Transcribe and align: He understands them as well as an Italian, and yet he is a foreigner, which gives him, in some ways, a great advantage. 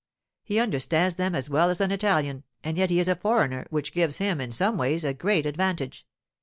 He 0.41 0.57
understands 0.59 1.13
them 1.13 1.35
as 1.35 1.47
well 1.47 1.69
as 1.69 1.79
an 1.79 1.91
Italian, 1.91 2.43
and 2.63 2.75
yet 2.75 2.89
he 2.89 2.97
is 2.99 3.07
a 3.07 3.15
foreigner, 3.15 3.67
which 3.69 3.93
gives 3.93 4.17
him, 4.17 4.41
in 4.41 4.49
some 4.49 4.75
ways, 4.75 5.03
a 5.03 5.13
great 5.13 5.45
advantage. 5.45 6.07